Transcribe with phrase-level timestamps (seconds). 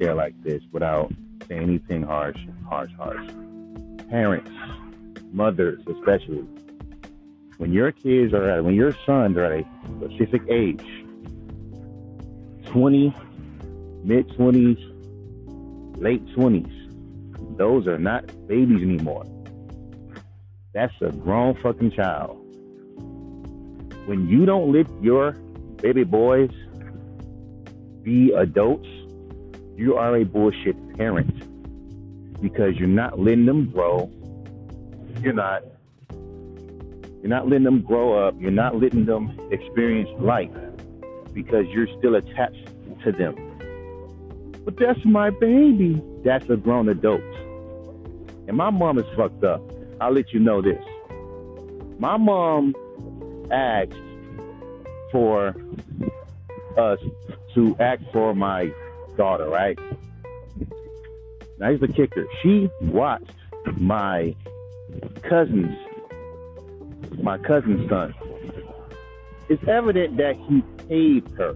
[0.00, 1.12] it like this without
[1.48, 2.38] saying anything harsh,
[2.68, 3.30] harsh, harsh.
[4.08, 4.50] Parents,
[5.32, 6.44] mothers especially,
[7.58, 9.64] when your kids are at, when your sons are at a
[9.98, 10.84] specific age,
[12.66, 13.14] 20,
[14.04, 19.24] mid 20s, late 20s, those are not babies anymore.
[20.74, 22.36] That's a grown fucking child.
[24.06, 25.32] When you don't let your
[25.82, 26.50] baby boys
[28.02, 28.86] be adults,
[29.76, 31.30] you are a bullshit parent
[32.40, 34.10] because you're not letting them grow.
[35.20, 35.62] You're not
[37.20, 38.34] you're not letting them grow up.
[38.38, 40.50] You're not letting them experience life
[41.32, 42.68] because you're still attached
[43.04, 43.34] to them.
[44.64, 46.02] But that's my baby.
[46.24, 47.20] That's a grown adult.
[48.48, 49.60] And my mom is fucked up.
[50.00, 50.82] I'll let you know this.
[51.98, 52.74] My mom
[53.50, 53.92] asked
[55.12, 55.54] for
[56.76, 57.00] us
[57.54, 58.72] to act for my
[59.16, 59.78] daughter, right?
[61.58, 62.26] Now here's the kicker.
[62.42, 63.32] She watched
[63.78, 64.34] my
[65.22, 65.76] cousin's
[67.22, 68.14] my cousin's son.
[69.48, 71.54] It's evident that he paid her.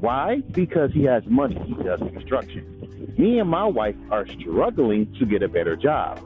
[0.00, 0.40] Why?
[0.50, 1.58] Because he has money.
[1.66, 3.14] He does construction.
[3.18, 6.20] Me and my wife are struggling to get a better job.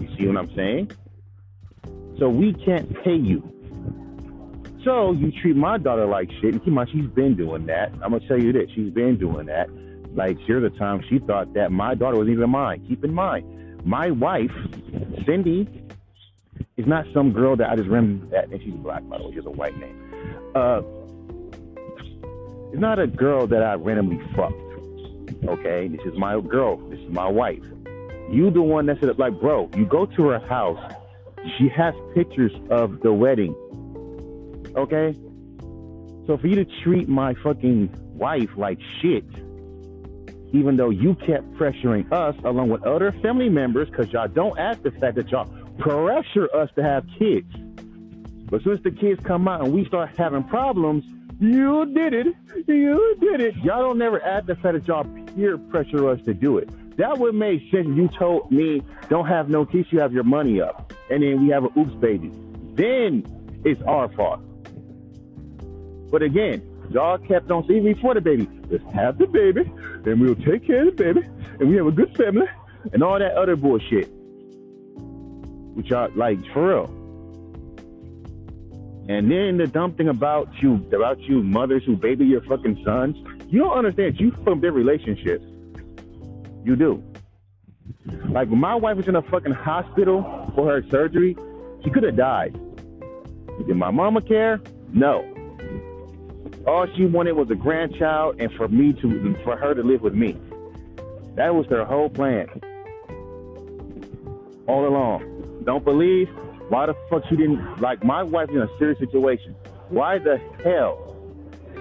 [0.00, 0.90] You see what I'm saying?
[2.18, 3.59] So we can't pay you.
[4.84, 6.54] So you treat my daughter like shit.
[6.54, 7.92] And keep in mind, she's been doing that.
[8.02, 9.68] I'm gonna tell you this: she's been doing that.
[10.14, 12.84] Like here's a time she thought that my daughter was even mine.
[12.88, 14.52] Keep in mind, my wife,
[15.26, 15.68] Cindy,
[16.76, 19.34] is not some girl that I just ran that, and she's black by the way.
[19.34, 19.96] She's a white name.
[20.54, 20.82] Uh,
[22.72, 24.54] it's not a girl that I randomly fucked.
[25.44, 26.76] Okay, this is my girl.
[26.88, 27.62] This is my wife.
[28.30, 29.68] You the one that said like, bro.
[29.76, 30.94] You go to her house.
[31.58, 33.54] She has pictures of the wedding.
[34.76, 35.14] Okay,
[36.26, 39.24] so for you to treat my fucking wife like shit,
[40.52, 44.82] even though you kept pressuring us along with other family members, because y'all don't ask
[44.82, 45.46] the fact that y'all
[45.78, 47.52] pressure us to have kids.
[48.50, 51.04] But since the kids come out and we start having problems,
[51.40, 52.26] you did it.
[52.66, 53.56] You did it.
[53.56, 55.04] Y'all don't never add the fact that y'all
[55.34, 56.68] peer pressure us to do it.
[56.96, 60.60] That would make sense you told me, don't have no kids, you have your money
[60.60, 60.92] up.
[61.10, 62.30] And then we have an oops baby.
[62.74, 63.24] Then
[63.64, 64.40] it's our fault.
[66.10, 69.62] But again, y'all kept on saying before the baby, let's have the baby,
[70.04, 71.26] and we'll take care of the baby,
[71.58, 72.46] and we have a good family,
[72.92, 74.08] and all that other bullshit.
[75.74, 77.00] Which y'all like for real.
[79.08, 83.16] And then the dumb thing about you, about you mothers who baby your fucking sons,
[83.48, 84.20] you don't understand.
[84.20, 85.44] You from their relationships.
[86.64, 87.02] You do.
[88.28, 91.36] Like when my wife was in a fucking hospital for her surgery,
[91.82, 92.52] she could have died.
[93.66, 94.60] Did my mama care?
[94.92, 95.24] No.
[96.66, 100.14] All she wanted was a grandchild and for me to, for her to live with
[100.14, 100.36] me.
[101.34, 102.48] That was her whole plan.
[104.66, 105.62] All along.
[105.64, 106.28] Don't believe?
[106.68, 109.54] Why the fuck she didn't like my wife in a serious situation?
[109.88, 111.16] Why the hell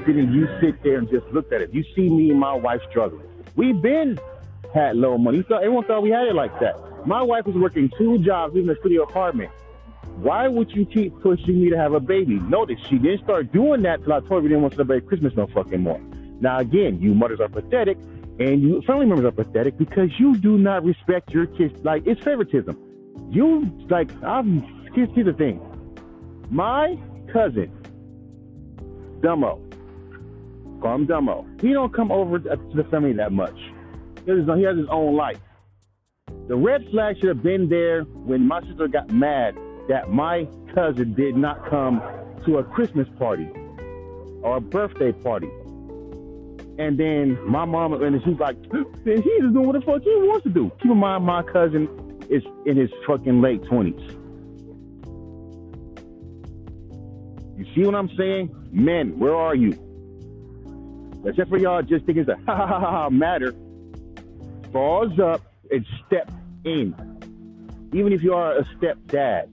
[0.05, 1.73] didn't you sit there and just look at it?
[1.73, 3.27] You see me and my wife struggling.
[3.55, 4.19] We've been
[4.73, 5.43] had low money.
[5.43, 6.75] Thought, everyone thought we had it like that.
[7.05, 9.51] My wife was working two jobs, in a studio apartment.
[10.21, 12.35] Why would you keep pushing me to have a baby?
[12.39, 15.07] Notice she didn't start doing that till I told her we didn't want to celebrate
[15.07, 16.01] Christmas no fucking more.
[16.41, 17.97] Now again, you mothers are pathetic,
[18.39, 21.73] and you family members are pathetic because you do not respect your kids.
[21.83, 22.77] Like it's favoritism.
[23.29, 24.61] You like I'm
[24.93, 25.61] here's, the thing.
[26.49, 26.97] My
[27.31, 27.71] cousin,
[29.21, 29.61] Dumbo,
[30.81, 31.61] call him Dumbo.
[31.61, 33.57] He don't come over to the family that much.
[34.25, 35.39] He has, he has his own life.
[36.47, 39.57] The red flag should have been there when my sister got mad
[39.89, 42.01] that my cousin did not come
[42.45, 43.49] to a Christmas party
[44.43, 45.49] or a birthday party.
[46.77, 50.43] And then my mom and she's like, then he's doing what the fuck he wants
[50.43, 50.71] to do.
[50.81, 51.89] Keep in mind, my cousin
[52.29, 53.99] is in his fucking late twenties.
[57.57, 58.55] You see what I'm saying?
[58.71, 59.71] Men, where are you?
[61.25, 63.53] Except for y'all just thinking it's a ha ha ha ha matter.
[64.71, 65.41] Falls up
[65.71, 66.31] and step
[66.63, 66.95] in.
[67.91, 69.49] Even if you are a stepdad.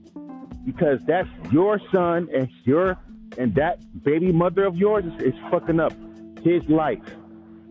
[0.67, 2.97] Because that's your son and your
[3.37, 5.93] and that baby mother of yours is, is fucking up
[6.43, 6.99] his life.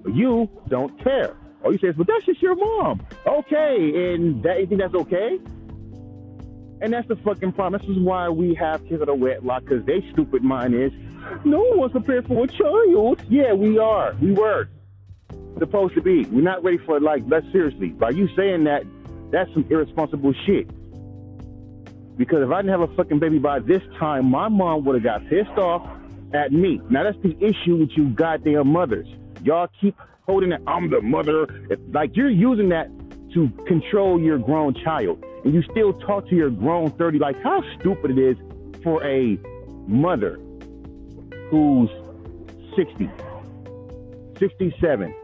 [0.06, 1.36] You don't care.
[1.62, 3.06] All you say is, but that's just your mom.
[3.26, 5.38] Okay, and that you think that's okay?
[6.80, 7.80] And that's the fucking problem.
[7.80, 10.92] This is why we have kids that are wedlock, because they stupid mind is,
[11.44, 13.22] no one wants to prepare for a child.
[13.28, 14.14] Yeah, we are.
[14.20, 14.68] We were
[15.58, 16.24] supposed to be.
[16.24, 17.88] We're not ready for like, let's seriously.
[17.88, 18.84] By you saying that,
[19.32, 20.70] that's some irresponsible shit.
[22.16, 25.04] Because if I didn't have a fucking baby by this time, my mom would have
[25.04, 25.86] got pissed off
[26.32, 26.80] at me.
[26.88, 29.06] Now that's the issue with you goddamn mothers.
[29.42, 29.96] Y'all keep
[30.26, 31.46] holding that I'm the mother.
[31.92, 32.88] like you're using that
[33.34, 35.24] to control your grown child.
[35.44, 38.36] And you still talk to your grown 30 like how stupid it is
[38.82, 39.38] for a
[39.86, 40.40] mother
[41.50, 41.90] who's
[42.74, 43.08] 60,
[44.38, 45.14] 67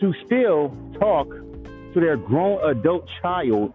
[0.00, 3.72] to still talk to their grown adult child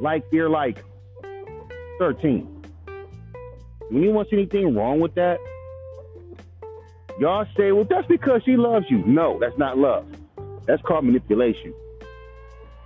[0.00, 0.84] like they're like
[1.98, 2.64] 13.
[2.86, 5.38] Do anyone see anything wrong with that?
[7.18, 8.98] Y'all say, well, that's because she loves you.
[9.06, 10.06] No, that's not love.
[10.66, 11.72] That's called manipulation.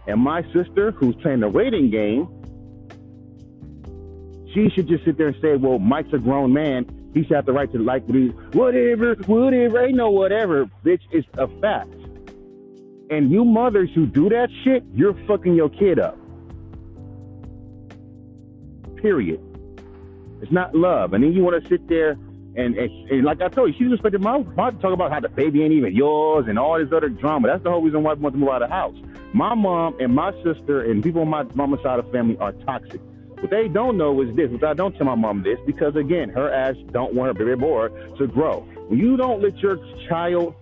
[0.06, 2.28] And my sister, who's playing the rating game,
[4.54, 7.10] she should just sit there and say, well, Mike's a grown man.
[7.14, 8.04] He should have the right to like
[8.52, 9.84] whatever, whatever.
[9.84, 11.00] Ain't no whatever, bitch.
[11.10, 11.92] It's a fact.
[13.10, 16.16] And you mothers who do that shit, you're fucking your kid up.
[19.00, 19.40] Period.
[20.42, 21.12] It's not love.
[21.12, 22.16] And then you want to sit there
[22.56, 25.20] and, and, and, like I told you, she's expecting my mom to talk about how
[25.20, 27.48] the baby ain't even yours and all this other drama.
[27.48, 28.96] That's the whole reason why we want to move out of the house.
[29.32, 32.52] My mom and my sister and people on my mama's side of the family are
[32.52, 33.00] toxic.
[33.40, 36.28] What they don't know is this, which I don't tell my mom this, because again,
[36.30, 37.88] her ass don't want her baby boy
[38.18, 38.60] to grow.
[38.88, 40.54] When you don't let your child,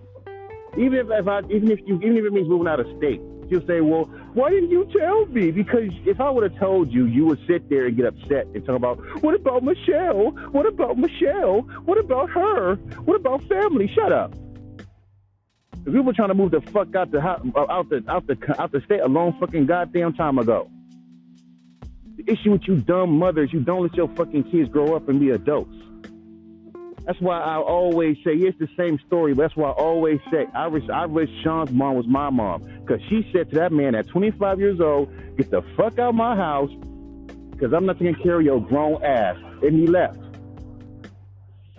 [0.77, 3.19] even if, if I, even if you, even if it means moving out of state,
[3.49, 5.51] you'll say, well, why didn't you tell me?
[5.51, 8.65] Because if I would have told you, you would sit there and get upset and
[8.65, 10.31] talk about, what about Michelle?
[10.51, 11.61] What about Michelle?
[11.85, 12.75] What about her?
[13.05, 13.87] What about family?
[13.93, 14.33] Shut up.
[15.85, 18.71] We were trying to move the fuck out the uh, out the out the out
[18.71, 20.69] the state a long fucking goddamn time ago.
[22.17, 25.19] The issue with you dumb mothers, you don't let your fucking kids grow up and
[25.19, 25.73] be adults.
[27.09, 29.33] That's why I always say it's the same story.
[29.33, 33.01] That's why I always say I wish I wish Sean's mom was my mom because
[33.09, 36.35] she said to that man at 25 years old, "Get the fuck out of my
[36.35, 36.69] house
[37.49, 40.19] because I'm not taking care of your grown ass," and he left.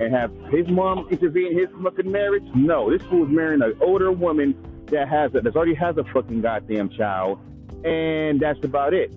[0.00, 2.42] And have his mom intervene in his fucking marriage?
[2.56, 4.56] No, this fool's marrying an older woman
[4.86, 7.38] that has a, that already has a fucking goddamn child,
[7.84, 9.14] and that's about it.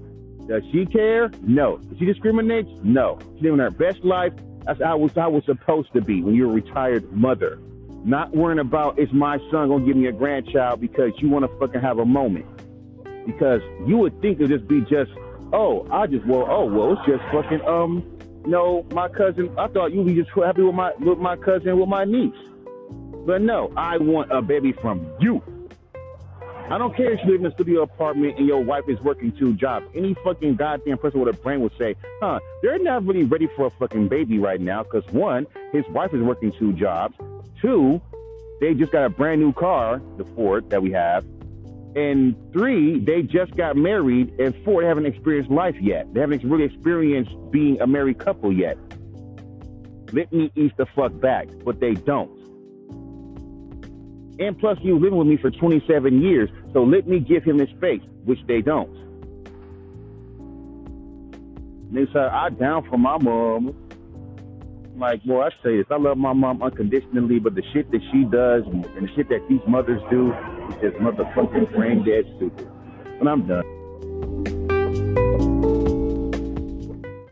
[0.47, 1.31] Does she care?
[1.41, 1.77] No.
[1.77, 2.69] Does she discriminates?
[2.83, 3.17] No.
[3.33, 4.33] She's living her best life
[4.65, 7.59] that's how was how was supposed to be when you're a retired mother.
[8.05, 11.59] Not worrying about is my son gonna give me a grandchild because you want to
[11.59, 12.45] fucking have a moment.
[13.25, 15.11] Because you would think it would just be just,
[15.53, 18.03] oh, I just well, oh well, it's just fucking um,
[18.45, 19.53] no, my cousin.
[19.57, 22.33] I thought you'd be just happy with my with my cousin with my niece,
[23.25, 25.41] but no, I want a baby from you.
[26.69, 29.31] I don't care if you live in a studio apartment and your wife is working
[29.33, 29.85] two jobs.
[29.93, 33.67] Any fucking goddamn person with a brain would say, huh, they're not really ready for
[33.67, 37.15] a fucking baby right now because one, his wife is working two jobs.
[37.61, 38.01] Two,
[38.61, 41.25] they just got a brand new car, the Ford that we have.
[41.95, 44.39] And three, they just got married.
[44.39, 46.11] And four, they haven't experienced life yet.
[46.13, 48.77] They haven't really experienced being a married couple yet.
[50.11, 52.42] Let me ease the fuck back, but they don't.
[54.39, 57.69] And plus, you living with me for 27 years, so let me give him his
[57.69, 58.91] space, which they don't.
[61.93, 63.75] they uh, say, I down for my mom.
[64.97, 65.85] Like, boy, I say this.
[65.91, 69.45] I love my mom unconditionally, but the shit that she does and the shit that
[69.49, 70.33] these mothers do
[70.69, 72.69] is just motherfucking brain dead stupid.
[73.19, 74.62] And I'm done.